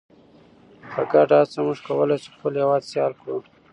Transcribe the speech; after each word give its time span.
په 0.91 1.01
ګډه 1.11 1.37
هڅه 1.41 1.59
موږ 1.65 1.79
کولی 1.87 2.17
شو 2.21 2.29
خپل 2.35 2.53
هیواد 2.61 2.81
سیال 2.91 3.11
کړو. 3.19 3.37